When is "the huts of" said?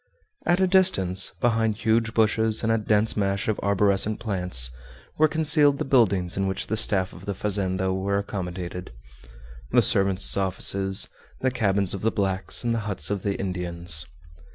12.73-13.21